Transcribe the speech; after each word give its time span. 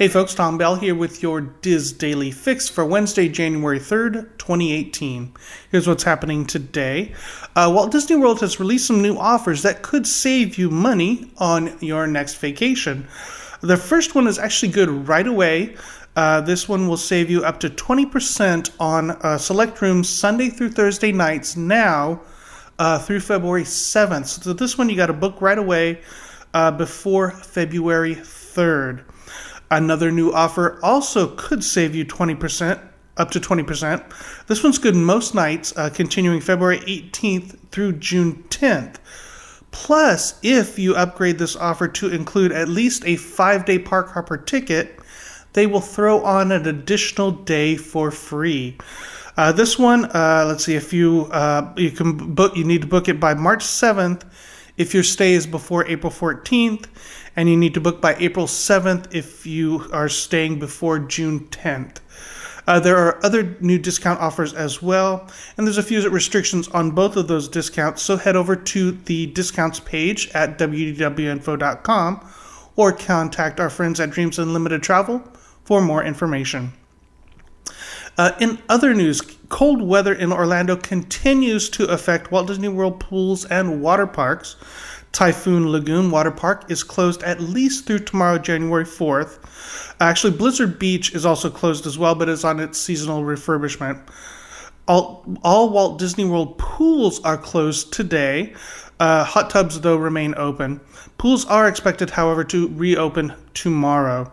Hey 0.00 0.08
folks, 0.08 0.32
Tom 0.32 0.56
Bell 0.56 0.76
here 0.76 0.94
with 0.94 1.22
your 1.22 1.42
DIS 1.42 1.92
Daily 1.92 2.30
Fix 2.30 2.70
for 2.70 2.86
Wednesday, 2.86 3.28
January 3.28 3.78
3rd, 3.78 4.38
2018. 4.38 5.34
Here's 5.70 5.86
what's 5.86 6.04
happening 6.04 6.46
today. 6.46 7.12
Uh, 7.54 7.70
Walt 7.74 7.92
Disney 7.92 8.16
World 8.16 8.40
has 8.40 8.58
released 8.58 8.86
some 8.86 9.02
new 9.02 9.18
offers 9.18 9.60
that 9.60 9.82
could 9.82 10.06
save 10.06 10.56
you 10.56 10.70
money 10.70 11.30
on 11.36 11.76
your 11.80 12.06
next 12.06 12.36
vacation. 12.36 13.08
The 13.60 13.76
first 13.76 14.14
one 14.14 14.26
is 14.26 14.38
actually 14.38 14.72
good 14.72 15.06
right 15.06 15.26
away. 15.26 15.76
Uh, 16.16 16.40
this 16.40 16.66
one 16.66 16.88
will 16.88 16.96
save 16.96 17.28
you 17.28 17.44
up 17.44 17.60
to 17.60 17.68
20% 17.68 18.70
on 18.80 19.10
uh, 19.10 19.36
select 19.36 19.82
rooms 19.82 20.08
Sunday 20.08 20.48
through 20.48 20.70
Thursday 20.70 21.12
nights 21.12 21.58
now 21.58 22.22
uh, 22.78 22.98
through 22.98 23.20
February 23.20 23.64
7th. 23.64 24.42
So 24.42 24.54
this 24.54 24.78
one 24.78 24.88
you 24.88 24.96
got 24.96 25.08
to 25.08 25.12
book 25.12 25.42
right 25.42 25.58
away 25.58 26.00
uh, 26.54 26.70
before 26.70 27.32
February 27.32 28.14
3rd. 28.14 29.04
Another 29.70 30.10
new 30.10 30.32
offer 30.32 30.80
also 30.82 31.28
could 31.36 31.62
save 31.62 31.94
you 31.94 32.04
20%, 32.04 32.80
up 33.16 33.30
to 33.30 33.40
20%. 33.40 34.46
This 34.46 34.64
one's 34.64 34.78
good 34.78 34.96
most 34.96 35.34
nights, 35.34 35.72
uh, 35.76 35.90
continuing 35.90 36.40
February 36.40 36.78
18th 36.80 37.56
through 37.70 37.92
June 37.92 38.42
10th. 38.48 38.96
Plus, 39.70 40.34
if 40.42 40.78
you 40.78 40.96
upgrade 40.96 41.38
this 41.38 41.54
offer 41.54 41.86
to 41.86 42.08
include 42.08 42.50
at 42.50 42.68
least 42.68 43.04
a 43.06 43.14
five 43.14 43.64
day 43.64 43.78
park 43.78 44.10
hopper 44.10 44.36
ticket, 44.36 44.98
they 45.52 45.66
will 45.66 45.80
throw 45.80 46.24
on 46.24 46.50
an 46.50 46.66
additional 46.66 47.30
day 47.30 47.76
for 47.76 48.10
free. 48.10 48.76
Uh, 49.36 49.52
this 49.52 49.78
one, 49.78 50.06
uh, 50.06 50.44
let's 50.46 50.64
see, 50.64 50.74
if 50.74 50.92
you 50.92 51.26
uh, 51.30 51.72
you 51.76 51.92
can 51.92 52.34
book, 52.34 52.56
you 52.56 52.64
need 52.64 52.82
to 52.82 52.88
book 52.88 53.08
it 53.08 53.20
by 53.20 53.34
March 53.34 53.64
7th 53.64 54.24
if 54.80 54.94
your 54.94 55.02
stay 55.02 55.34
is 55.34 55.46
before 55.46 55.86
April 55.88 56.10
14th, 56.10 56.86
and 57.36 57.50
you 57.50 57.56
need 57.56 57.74
to 57.74 57.80
book 57.82 58.00
by 58.00 58.16
April 58.18 58.46
7th 58.46 59.14
if 59.14 59.44
you 59.44 59.86
are 59.92 60.08
staying 60.08 60.58
before 60.58 60.98
June 60.98 61.40
10th. 61.50 61.98
Uh, 62.66 62.80
there 62.80 62.96
are 62.96 63.22
other 63.22 63.58
new 63.60 63.78
discount 63.78 64.18
offers 64.20 64.54
as 64.54 64.80
well, 64.80 65.28
and 65.58 65.66
there's 65.66 65.76
a 65.76 65.82
few 65.82 66.08
restrictions 66.08 66.66
on 66.68 66.92
both 66.92 67.14
of 67.16 67.28
those 67.28 67.46
discounts. 67.46 68.00
So 68.00 68.16
head 68.16 68.36
over 68.36 68.56
to 68.56 68.92
the 68.92 69.26
discounts 69.26 69.80
page 69.80 70.30
at 70.30 70.56
wdwinfo.com 70.56 72.32
or 72.74 72.92
contact 72.92 73.60
our 73.60 73.68
friends 73.68 74.00
at 74.00 74.08
Dreams 74.08 74.38
Unlimited 74.38 74.82
Travel 74.82 75.22
for 75.62 75.82
more 75.82 76.02
information. 76.02 76.72
Uh, 78.18 78.32
in 78.40 78.58
other 78.68 78.94
news, 78.94 79.22
cold 79.48 79.82
weather 79.82 80.12
in 80.12 80.32
Orlando 80.32 80.76
continues 80.76 81.70
to 81.70 81.86
affect 81.86 82.30
Walt 82.30 82.48
Disney 82.48 82.68
World 82.68 83.00
pools 83.00 83.44
and 83.46 83.80
water 83.80 84.06
parks. 84.06 84.56
Typhoon 85.12 85.72
Lagoon 85.72 86.10
Water 86.10 86.30
Park 86.30 86.70
is 86.70 86.84
closed 86.84 87.22
at 87.24 87.40
least 87.40 87.86
through 87.86 87.98
tomorrow, 87.98 88.38
January 88.38 88.84
4th. 88.84 89.94
Actually, 90.00 90.36
Blizzard 90.36 90.78
Beach 90.78 91.14
is 91.14 91.26
also 91.26 91.50
closed 91.50 91.86
as 91.86 91.98
well, 91.98 92.14
but 92.14 92.28
is 92.28 92.44
on 92.44 92.60
its 92.60 92.78
seasonal 92.78 93.22
refurbishment. 93.22 94.00
All, 94.86 95.24
all 95.42 95.70
Walt 95.70 95.98
Disney 95.98 96.24
World 96.24 96.58
pools 96.58 97.20
are 97.24 97.36
closed 97.36 97.92
today. 97.92 98.54
Uh, 99.00 99.24
hot 99.24 99.50
tubs, 99.50 99.80
though, 99.80 99.96
remain 99.96 100.34
open. 100.36 100.80
Pools 101.18 101.44
are 101.46 101.66
expected, 101.68 102.10
however, 102.10 102.44
to 102.44 102.68
reopen 102.68 103.32
tomorrow. 103.54 104.30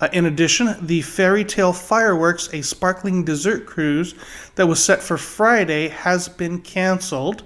Uh, 0.00 0.08
in 0.12 0.26
addition, 0.26 0.76
the 0.80 1.02
Fairy 1.02 1.44
Tale 1.44 1.72
Fireworks, 1.72 2.52
a 2.52 2.62
sparkling 2.62 3.24
dessert 3.24 3.66
cruise 3.66 4.14
that 4.54 4.68
was 4.68 4.82
set 4.82 5.02
for 5.02 5.18
Friday, 5.18 5.88
has 5.88 6.28
been 6.28 6.60
canceled. 6.60 7.42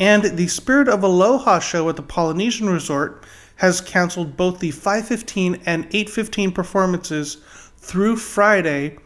And 0.00 0.24
the 0.24 0.48
Spirit 0.48 0.88
of 0.88 1.02
Aloha 1.02 1.58
show 1.58 1.88
at 1.88 1.96
the 1.96 2.02
Polynesian 2.02 2.68
Resort 2.70 3.24
has 3.56 3.80
canceled 3.80 4.36
both 4.36 4.58
the 4.58 4.70
515 4.70 5.60
and 5.66 5.84
815 5.86 6.52
performances 6.52 7.36
through 7.76 8.16
Friday, 8.16 8.96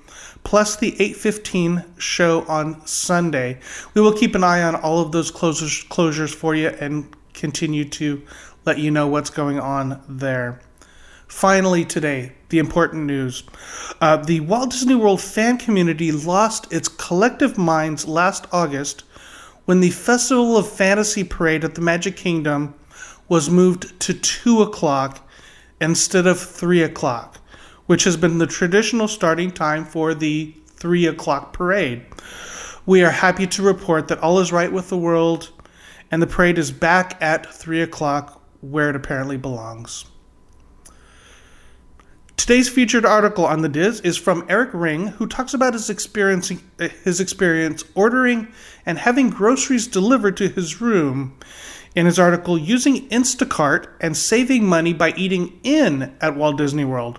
plus 0.45 0.77
the 0.77 0.93
815 1.01 1.85
show 1.99 2.43
on 2.43 2.87
Sunday. 2.87 3.59
We 3.95 4.01
will 4.01 4.13
keep 4.13 4.35
an 4.35 4.45
eye 4.45 4.63
on 4.63 4.77
all 4.77 5.01
of 5.01 5.11
those 5.11 5.33
closures, 5.33 5.87
closures 5.89 6.35
for 6.35 6.55
you 6.55 6.69
and 6.69 7.15
continue 7.35 7.85
to 7.85 8.23
let 8.65 8.79
you 8.79 8.91
know 8.91 9.09
what's 9.09 9.31
going 9.31 9.59
on 9.59 10.03
there. 10.09 10.61
Finally, 11.29 11.85
today, 11.85 12.33
the 12.51 12.59
important 12.59 13.05
news. 13.05 13.43
Uh, 14.01 14.17
the 14.17 14.41
Walt 14.41 14.71
Disney 14.71 14.95
World 14.95 15.21
fan 15.21 15.59
community 15.59 16.13
lost 16.13 16.73
its 16.73 16.89
collective 16.89 17.59
minds 17.59 18.07
last 18.07 18.47
August 18.53 19.03
when 19.65 19.81
the 19.81 19.91
Festival 19.91 20.57
of 20.57 20.71
Fantasy 20.71 21.25
Parade 21.25 21.65
at 21.65 21.75
the 21.75 21.81
Magic 21.81 22.17
Kingdom 22.17 22.75
was 23.29 23.51
moved 23.51 23.99
to 24.01 24.15
2 24.15 24.63
o'clock 24.63 25.29
instead 25.81 26.29
of 26.29 26.39
3 26.39 26.83
o'clock, 26.83 27.41
which 27.87 28.05
has 28.05 28.17
been 28.17 28.39
the 28.39 28.47
traditional 28.47 29.09
starting 29.09 29.51
time 29.51 29.85
for 29.85 30.15
the 30.15 30.55
3 30.77 31.07
o'clock 31.07 31.53
parade. 31.53 32.07
We 32.87 33.03
are 33.03 33.11
happy 33.11 33.49
to 33.49 33.63
report 33.63 34.07
that 34.09 34.21
all 34.21 34.39
is 34.39 34.53
right 34.53 34.73
with 34.73 34.91
the 34.91 34.97
world 34.97 35.51
and 36.13 36.23
the 36.23 36.29
parade 36.29 36.57
is 36.57 36.71
back 36.71 37.21
at 37.21 37.53
3 37.53 37.83
o'clock 37.83 38.41
where 38.61 38.91
it 38.91 38.97
apparently 38.97 39.37
belongs. 39.37 40.05
Today's 42.37 42.69
featured 42.69 43.07
article 43.07 43.47
on 43.47 43.63
the 43.63 43.69
DIS 43.69 44.01
is 44.01 44.19
from 44.19 44.45
Eric 44.49 44.71
Ring, 44.75 45.09
who 45.09 45.27
talks 45.27 45.55
about 45.55 45.73
his 45.73 45.89
experience, 45.89 46.53
his 46.79 47.19
experience 47.19 47.83
ordering 47.95 48.49
and 48.85 48.99
having 48.99 49.31
groceries 49.31 49.87
delivered 49.87 50.37
to 50.37 50.49
his 50.49 50.81
room. 50.81 51.39
In 51.95 52.05
his 52.05 52.19
article, 52.19 52.59
using 52.59 53.09
Instacart 53.09 53.87
and 54.03 54.15
saving 54.15 54.67
money 54.67 54.93
by 54.93 55.13
eating 55.17 55.59
in 55.63 56.15
at 56.21 56.37
Walt 56.37 56.59
Disney 56.59 56.85
World. 56.85 57.19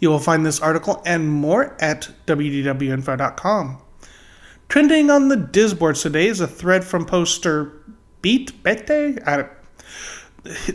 You 0.00 0.08
will 0.08 0.18
find 0.18 0.46
this 0.46 0.60
article 0.60 1.02
and 1.04 1.28
more 1.28 1.76
at 1.78 2.08
wdwinfo.com. 2.26 3.82
Trending 4.68 5.10
on 5.10 5.28
the 5.28 5.36
DISboards 5.36 6.02
today 6.02 6.26
is 6.26 6.40
a 6.40 6.48
thread 6.48 6.84
from 6.84 7.04
poster 7.04 7.70
Beat 8.22 8.62
Bete, 8.62 9.18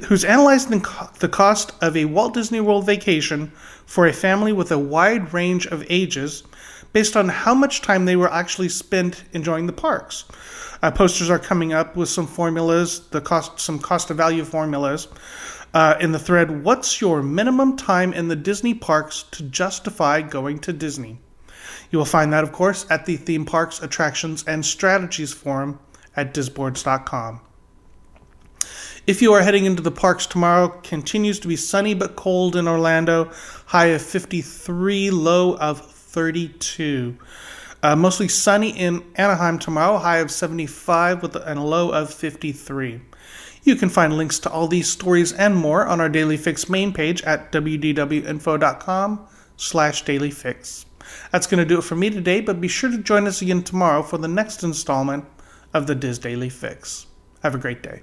who's 0.08 0.26
analyzing 0.26 0.84
the 1.20 1.30
cost 1.32 1.72
of 1.82 1.96
a 1.96 2.06
Walt 2.06 2.34
Disney 2.34 2.60
World 2.60 2.86
vacation 2.86 3.52
for 3.86 4.08
a 4.08 4.14
family 4.14 4.52
with 4.52 4.72
a 4.72 4.80
wide 4.80 5.34
range 5.34 5.68
of 5.68 5.86
ages 5.90 6.44
based 6.92 7.16
on 7.16 7.30
how 7.30 7.54
much 7.54 7.82
time 7.82 8.06
they 8.06 8.16
were 8.16 8.32
actually 8.32 8.70
spent 8.70 9.24
enjoying 9.34 9.68
the 9.68 9.74
parks. 9.74 10.26
Uh, 10.82 10.90
posters 10.90 11.30
are 11.30 11.40
coming 11.40 11.74
up 11.74 11.96
with 11.96 12.10
some 12.10 12.26
formulas, 12.26 13.02
the 13.10 13.22
cost, 13.22 13.60
some 13.60 13.78
cost 13.78 14.10
of 14.10 14.18
value 14.18 14.44
formulas. 14.44 15.08
Uh, 15.74 15.96
in 16.00 16.12
the 16.12 16.20
thread, 16.20 16.64
what's 16.64 17.00
your 17.00 17.22
minimum 17.22 17.78
time 17.78 18.12
in 18.14 18.28
the 18.28 18.36
Disney 18.36 18.74
parks 18.74 19.24
to 19.32 19.44
justify 19.44 20.22
going 20.22 20.58
to 20.60 20.74
Disney? 20.74 21.20
You 21.92 22.00
will 22.00 22.06
find 22.06 22.34
that, 22.34 22.44
of 22.44 22.52
course, 22.52 22.88
at 22.90 23.06
the 23.06 23.18
Theme 23.18 23.46
Parks, 23.46 23.82
Attractions, 23.82 24.44
and 24.46 24.66
Strategies 24.66 25.34
forum 25.34 25.80
at 26.16 26.34
disboards.com. 26.34 27.42
If 29.10 29.24
you 29.24 29.34
are 29.34 29.42
heading 29.42 29.66
into 29.66 29.82
the 29.82 29.90
parks 29.90 30.28
tomorrow, 30.28 30.68
continues 30.84 31.40
to 31.40 31.48
be 31.48 31.56
sunny 31.56 31.96
but 31.96 32.16
cold 32.16 32.56
in 32.56 32.68
Orlando, 32.68 33.32
high 33.66 33.88
of 33.88 34.04
53, 34.04 35.10
low 35.10 35.56
of 35.56 35.84
32. 35.84 37.18
Uh, 37.82 37.96
mostly 37.96 38.28
sunny 38.28 38.70
in 38.70 39.04
Anaheim 39.16 39.58
tomorrow, 39.58 39.98
high 39.98 40.20
of 40.20 40.30
75 40.30 41.24
with 41.24 41.36
a, 41.36 41.44
and 41.50 41.58
a 41.58 41.64
low 41.64 41.90
of 41.90 42.14
53. 42.14 43.02
You 43.64 43.76
can 43.76 43.90
find 43.90 44.16
links 44.16 44.38
to 44.42 44.52
all 44.52 44.68
these 44.68 44.92
stories 44.92 45.34
and 45.34 45.56
more 45.56 45.88
on 45.88 46.00
our 46.00 46.10
Daily 46.10 46.38
Fix 46.38 46.70
main 46.70 46.94
page 46.94 47.24
at 47.24 47.52
wdwinfo.com 47.52 49.28
slash 49.58 50.04
dailyfix. 50.04 50.86
That's 51.32 51.48
going 51.48 51.58
to 51.58 51.66
do 51.66 51.80
it 51.80 51.84
for 51.84 51.96
me 51.96 52.12
today, 52.12 52.42
but 52.42 52.62
be 52.62 52.68
sure 52.68 52.92
to 52.92 53.00
join 53.00 53.26
us 53.26 53.42
again 53.42 53.64
tomorrow 53.64 54.04
for 54.04 54.20
the 54.20 54.28
next 54.28 54.62
installment 54.62 55.26
of 55.74 55.88
the 55.88 55.96
DIS 55.96 56.20
Daily 56.20 56.50
Fix. 56.50 57.08
Have 57.42 57.56
a 57.56 57.58
great 57.58 57.82
day. 57.82 58.02